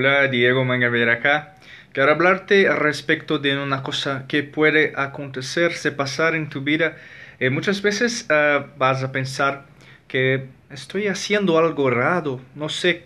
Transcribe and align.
Hola, 0.00 0.28
Diego 0.28 0.64
Mangavera 0.64 1.12
acá. 1.12 1.56
Quiero 1.92 2.12
hablarte 2.12 2.74
respecto 2.74 3.38
de 3.38 3.58
una 3.58 3.82
cosa 3.82 4.24
que 4.26 4.42
puede 4.42 4.94
acontecerse, 4.96 5.92
pasar 5.92 6.34
en 6.34 6.48
tu 6.48 6.62
vida. 6.62 6.96
Eh, 7.38 7.50
muchas 7.50 7.82
veces 7.82 8.24
ah, 8.30 8.64
vas 8.78 9.04
a 9.04 9.12
pensar 9.12 9.66
que 10.08 10.46
estoy 10.70 11.08
haciendo 11.08 11.58
algo 11.58 11.90
raro, 11.90 12.40
no 12.54 12.70
sé, 12.70 13.04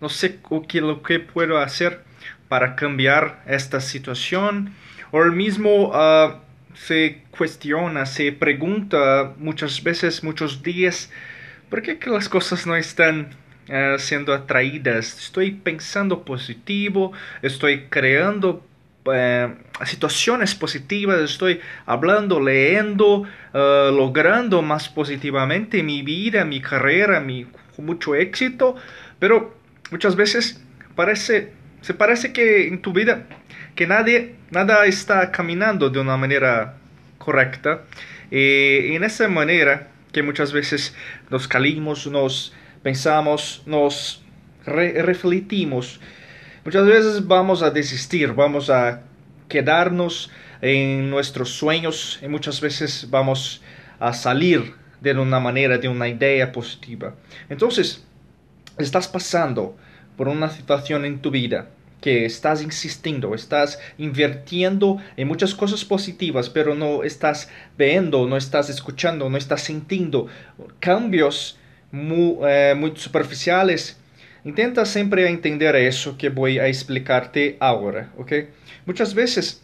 no 0.00 0.08
sé 0.08 0.40
qué, 0.66 0.80
lo 0.80 1.04
que 1.04 1.20
puedo 1.20 1.58
hacer 1.58 2.02
para 2.48 2.74
cambiar 2.74 3.44
esta 3.46 3.80
situación. 3.80 4.74
O 5.12 5.22
el 5.22 5.30
mismo 5.30 5.92
ah, 5.94 6.40
se 6.74 7.22
cuestiona, 7.30 8.04
se 8.04 8.32
pregunta 8.32 9.32
muchas 9.36 9.80
veces, 9.84 10.24
muchos 10.24 10.60
días, 10.64 11.08
¿por 11.70 11.82
qué 11.82 12.00
que 12.00 12.10
las 12.10 12.28
cosas 12.28 12.66
no 12.66 12.74
están 12.74 13.28
uh, 13.68 13.98
siendo 13.98 14.32
atraídas? 14.32 15.18
Estoy 15.18 15.52
pensando 15.52 16.24
positivo, 16.24 17.12
estoy 17.42 17.86
creando 17.88 18.64
uh, 19.04 19.84
situaciones 19.84 20.54
positivas, 20.54 21.20
estoy 21.20 21.60
hablando, 21.86 22.40
leyendo, 22.40 23.22
uh, 23.22 23.26
logrando 23.92 24.62
más 24.62 24.88
positivamente 24.88 25.82
mi 25.82 26.02
vida, 26.02 26.44
mi 26.44 26.60
carrera, 26.60 27.20
mi 27.20 27.46
mucho 27.78 28.14
éxito, 28.14 28.76
pero 29.18 29.54
muchas 29.90 30.14
veces 30.14 30.62
parece, 30.94 31.52
se 31.80 31.94
parece 31.94 32.32
que 32.32 32.68
en 32.68 32.82
tu 32.82 32.92
vida 32.92 33.26
que 33.74 33.86
nadie, 33.86 34.34
nada 34.50 34.86
está 34.86 35.30
caminando 35.30 35.90
de 35.90 35.98
una 35.98 36.16
manera 36.16 36.76
correcta. 37.18 37.82
Y 38.30 38.94
en 38.94 39.04
esa 39.04 39.28
manera 39.28 39.88
que 40.12 40.22
muchas 40.22 40.52
veces 40.52 40.94
nos 41.30 41.48
calimos, 41.48 42.06
nos 42.06 42.54
pensamos, 42.82 43.62
nos 43.66 44.22
refletimos, 44.64 46.00
muchas 46.64 46.86
veces 46.86 47.26
vamos 47.26 47.62
a 47.62 47.70
desistir, 47.70 48.32
vamos 48.32 48.70
a 48.70 49.02
quedarnos 49.48 50.30
en 50.60 51.10
nuestros 51.10 51.50
sueños 51.50 52.18
y 52.22 52.28
muchas 52.28 52.60
veces 52.60 53.08
vamos 53.10 53.62
a 53.98 54.12
salir 54.12 54.74
de 55.00 55.12
una 55.12 55.40
manera, 55.40 55.78
de 55.78 55.88
una 55.88 56.08
idea 56.08 56.52
positiva. 56.52 57.14
Entonces, 57.48 58.04
estás 58.78 59.08
pasando 59.08 59.76
por 60.16 60.28
una 60.28 60.48
situación 60.48 61.04
en 61.04 61.20
tu 61.20 61.30
vida 61.30 61.70
que 62.00 62.24
estás 62.24 62.62
insistiendo, 62.62 63.34
estás 63.34 63.78
invirtiendo 63.96 64.98
en 65.16 65.28
muchas 65.28 65.54
cosas 65.54 65.84
positivas, 65.84 66.50
pero 66.50 66.74
no 66.74 67.04
estás 67.04 67.48
viendo, 67.78 68.26
no 68.26 68.36
estás 68.36 68.68
escuchando, 68.70 69.30
no 69.30 69.38
estás 69.38 69.62
sintiendo 69.62 70.26
cambios 70.80 71.58
muy, 71.92 72.38
eh, 72.48 72.74
muy 72.76 72.92
superficiales. 72.96 73.98
Intenta 74.44 74.84
siempre 74.84 75.28
entender 75.28 75.76
eso 75.76 76.18
que 76.18 76.28
voy 76.28 76.58
a 76.58 76.66
explicarte 76.66 77.56
ahora, 77.60 78.10
¿ok? 78.18 78.32
Muchas 78.86 79.14
veces 79.14 79.62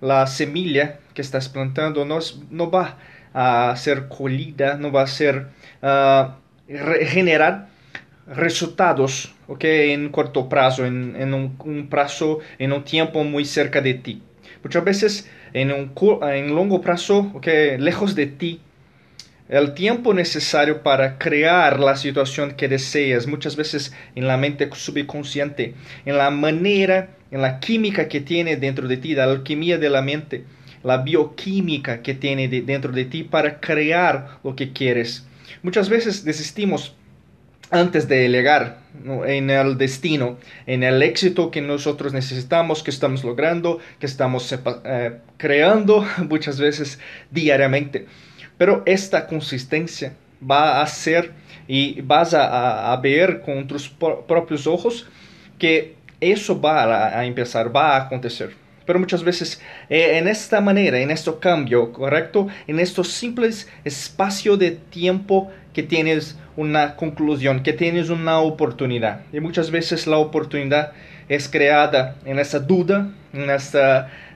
la 0.00 0.26
semilla 0.28 1.00
que 1.14 1.22
estás 1.22 1.48
plantando 1.48 2.04
no, 2.04 2.18
no 2.50 2.70
va 2.70 2.98
a 3.34 3.74
ser 3.76 4.08
colida, 4.08 4.76
no 4.76 4.92
va 4.92 5.02
a 5.02 5.06
ser 5.06 5.48
uh, 5.82 6.30
generar 7.06 7.68
resultados 8.26 9.34
okay, 9.48 9.90
en 9.90 10.10
corto 10.10 10.48
plazo, 10.48 10.86
en, 10.86 11.16
en 11.16 11.34
un, 11.34 11.56
un, 11.64 11.88
plazo, 11.88 12.38
en 12.58 12.72
un 12.72 12.84
tiempo 12.84 13.24
muy 13.24 13.44
cerca 13.44 13.80
de 13.80 13.94
ti. 13.94 14.22
Muchas 14.62 14.84
veces 14.84 15.30
en 15.52 15.72
un 15.72 15.92
en 16.22 16.54
largo 16.54 16.80
plazo, 16.80 17.30
okay, 17.34 17.78
lejos 17.78 18.14
de 18.14 18.26
ti, 18.26 18.60
el 19.52 19.74
tiempo 19.74 20.14
necesario 20.14 20.82
para 20.82 21.18
crear 21.18 21.78
la 21.78 21.94
situación 21.94 22.52
que 22.52 22.68
deseas, 22.68 23.26
muchas 23.26 23.54
veces 23.54 23.92
en 24.14 24.26
la 24.26 24.38
mente 24.38 24.66
subconsciente, 24.72 25.74
en 26.06 26.16
la 26.16 26.30
manera, 26.30 27.10
en 27.30 27.42
la 27.42 27.60
química 27.60 28.08
que 28.08 28.22
tiene 28.22 28.56
dentro 28.56 28.88
de 28.88 28.96
ti, 28.96 29.14
la 29.14 29.24
alquimia 29.24 29.76
de 29.76 29.90
la 29.90 30.00
mente, 30.00 30.44
la 30.82 30.96
bioquímica 30.96 32.00
que 32.00 32.14
tiene 32.14 32.48
de, 32.48 32.62
dentro 32.62 32.92
de 32.92 33.04
ti 33.04 33.24
para 33.24 33.60
crear 33.60 34.38
lo 34.42 34.56
que 34.56 34.72
quieres. 34.72 35.26
Muchas 35.62 35.90
veces 35.90 36.24
desistimos 36.24 36.96
antes 37.70 38.08
de 38.08 38.30
llegar 38.30 38.78
en 39.26 39.50
el 39.50 39.76
destino, 39.76 40.38
en 40.66 40.82
el 40.82 41.02
éxito 41.02 41.50
que 41.50 41.60
nosotros 41.60 42.14
necesitamos, 42.14 42.82
que 42.82 42.90
estamos 42.90 43.22
logrando, 43.22 43.80
que 43.98 44.06
estamos 44.06 44.50
eh, 44.84 45.18
creando 45.36 46.06
muchas 46.30 46.58
veces 46.58 46.98
diariamente. 47.30 48.06
Pero 48.58 48.82
esta 48.86 49.26
consistencia 49.26 50.14
va 50.48 50.82
a 50.82 50.86
ser 50.86 51.32
y 51.68 52.00
vas 52.02 52.34
a, 52.34 52.92
a 52.92 52.96
ver 52.96 53.40
con 53.40 53.66
tus 53.66 53.88
propios 53.88 54.66
ojos 54.66 55.06
que 55.58 55.94
eso 56.22 56.60
va 56.60 57.18
a, 57.18 57.24
empezar, 57.24 57.74
va 57.74 57.96
a 57.96 58.02
acontecer. 58.02 58.54
Pero 58.86 58.98
muchas 58.98 59.22
veces 59.22 59.60
eh, 59.88 60.18
en 60.18 60.28
esta 60.28 60.60
manera, 60.60 60.98
en 60.98 61.10
este 61.10 61.30
cambio, 61.40 61.92
¿correcto? 61.92 62.48
En 62.66 62.78
estos 62.80 63.08
simples 63.08 63.68
espacio 63.84 64.56
de 64.56 64.72
tiempo 64.72 65.50
que 65.72 65.82
tienes 65.82 66.36
una 66.56 66.96
conclusión, 66.96 67.62
que 67.62 67.72
tienes 67.72 68.08
una 68.08 68.38
oportunidad. 68.40 69.22
Y 69.32 69.40
muchas 69.40 69.70
veces 69.70 70.06
la 70.06 70.18
oportunidad 70.18 70.92
es 71.28 71.48
creada 71.48 72.16
en 72.24 72.38
esa 72.38 72.58
duda, 72.58 73.10
en 73.32 73.50
este 73.50 73.80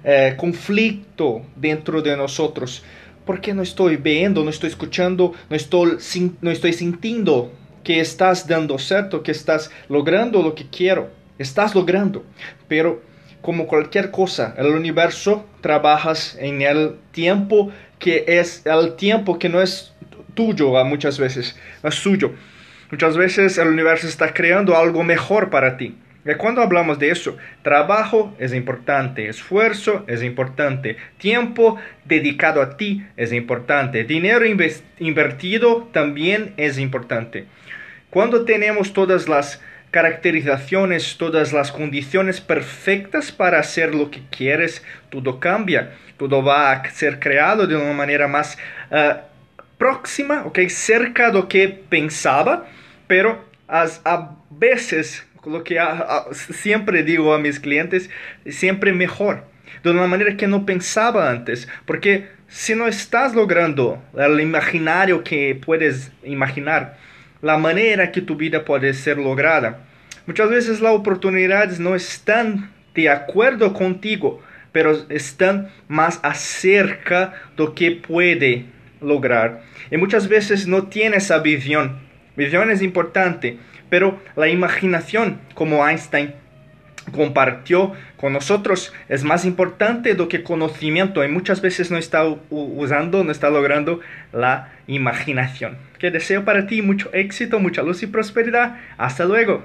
eh, 0.05 0.35
conflicto 0.37 1.43
dentro 1.55 2.03
de 2.03 2.17
nosotros. 2.17 2.85
Porque 3.27 3.53
no 3.53 3.61
estoy 3.63 3.97
viendo, 3.97 4.43
no 4.43 4.51
estoy 4.51 4.71
escuchando, 4.71 5.35
no 5.51 5.57
estoy, 5.57 5.99
no 6.41 6.51
estoy 6.51 6.73
sintiendo 6.73 7.53
que 7.85 8.01
estás 8.01 8.49
dando 8.49 8.79
cierto, 8.79 9.23
que 9.23 9.33
estás 9.33 9.71
logrando 9.89 10.43
lo 10.43 10.55
que 10.55 10.67
quiero. 10.71 11.11
Estás 11.39 11.75
logrando, 11.75 12.25
pero 12.67 13.03
como 13.43 13.67
cualquier 13.67 14.11
cosa, 14.11 14.55
el 14.57 14.69
universo 14.69 15.45
trabajas 15.61 16.37
en 16.41 16.63
el 16.63 16.97
tiempo 17.13 17.71
que 17.99 18.25
es 18.27 18.65
el 18.65 18.97
tiempo 18.97 19.39
que 19.39 19.49
no 19.49 19.61
es 19.61 19.93
tuyo 20.35 20.73
muchas 20.85 21.19
veces, 21.19 21.57
es 21.83 21.95
suyo. 21.95 22.33
Muchas 22.91 23.17
veces 23.17 23.59
el 23.59 23.69
universo 23.69 24.07
está 24.07 24.33
creando 24.33 24.77
algo 24.77 25.03
mejor 25.03 25.51
para 25.51 25.77
ti. 25.77 25.97
Y 26.27 26.35
cuando 26.35 26.61
hablamos 26.61 26.99
de 26.99 27.11
eso, 27.11 27.37
trabajo 27.63 28.35
es 28.39 28.53
importante, 28.53 29.29
esfuerzo 29.29 30.05
es 30.09 30.23
importante, 30.23 30.97
tiempo 31.19 31.79
dedicado 32.05 32.61
a 32.63 32.77
ti 32.77 33.07
es 33.17 33.33
importante, 33.33 34.05
dinero 34.05 34.45
invertido 34.99 35.89
también 35.93 36.53
es 36.57 36.79
importante. 36.79 37.47
Cuando 38.11 38.45
tenemos 38.45 38.93
todas 38.93 39.29
las 39.29 39.61
caracterizaciones, 39.91 41.17
todas 41.17 41.53
las 41.53 41.71
condiciones 41.71 42.41
perfectas 42.41 43.31
para 43.31 43.61
hacer 43.61 43.95
lo 43.95 44.11
que 44.11 44.21
quieres, 44.31 44.85
todo 45.11 45.39
cambia, 45.39 45.93
todo 46.17 46.43
va 46.43 46.73
a 46.73 46.91
ser 46.91 47.21
creado 47.21 47.67
de 47.67 47.77
una 47.77 47.93
manera 47.93 48.27
más 48.27 48.59
uh, 48.91 49.21
próxima, 49.79 50.45
ok, 50.45 50.59
cerca 50.69 51.29
de 51.29 51.35
lo 51.35 51.49
que 51.49 51.69
pensaba, 51.69 52.67
pero 53.07 53.45
a 53.69 54.37
veces, 54.51 55.27
lo 55.47 55.63
que 55.65 55.79
siempre 56.33 57.03
digo 57.03 57.33
a 57.33 57.39
mis 57.39 57.61
clientes, 57.61 58.11
siempre 58.47 58.93
mejor, 58.93 59.45
de 59.83 59.91
una 59.91 60.07
manera 60.07 60.37
que 60.37 60.49
no 60.49 60.67
pensaba 60.67 61.31
antes, 61.31 61.69
porque 61.87 62.29
si 62.49 62.75
no 62.75 62.87
estás 62.87 63.35
logrando 63.35 64.03
el 64.17 64.41
imaginario 64.41 65.23
que 65.23 65.55
puedes 65.55 66.13
imaginar, 66.25 66.99
la 67.43 67.59
manera 67.59 68.13
que 68.13 68.21
tu 68.21 68.37
vida 68.37 68.65
puede 68.65 68.93
ser 68.95 69.19
lograda, 69.19 69.87
muchas 70.27 70.51
veces 70.51 70.81
las 70.81 70.93
oportunidades 70.93 71.79
no 71.79 71.95
están 71.95 72.71
de 72.95 73.09
acuerdo 73.09 73.73
contigo, 73.73 74.43
pero 74.73 75.07
están 75.09 75.69
más 75.89 76.19
acerca 76.23 77.35
de 77.57 77.65
lo 77.65 77.75
que 77.75 77.93
puede 77.93 78.67
lograr. 79.01 79.63
Y 79.91 79.97
muchas 79.97 80.29
veces 80.29 80.67
no 80.67 80.89
tiene 80.89 81.19
esa 81.19 81.39
visión. 81.39 82.06
Visión 82.37 82.71
es 82.71 82.83
importante, 82.83 83.59
pero 83.89 84.21
la 84.37 84.49
imaginación, 84.49 85.41
como 85.55 85.87
Einstein 85.87 86.35
compartió 87.13 87.93
con 88.17 88.33
nosotros, 88.33 88.93
es 89.09 89.23
más 89.23 89.45
importante 89.45 90.15
do 90.15 90.29
que 90.29 90.43
conocimiento 90.43 91.25
y 91.25 91.29
muchas 91.29 91.61
veces 91.61 91.91
no 91.91 91.99
está 91.99 92.25
usando, 92.51 93.23
no 93.23 93.31
está 93.31 93.51
logrando 93.51 94.01
la 94.33 94.73
imaginación. 94.87 95.79
Que 95.99 96.11
deseo 96.11 96.45
para 96.45 96.67
ti 96.67 96.83
mucho 96.83 97.11
éxito, 97.13 97.61
mucha 97.61 97.83
luz 97.83 98.03
y 98.03 98.07
prosperidad. 98.07 98.79
Hasta 98.99 99.25
luego. 99.25 99.65